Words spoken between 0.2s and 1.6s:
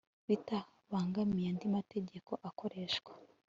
bitabangamiye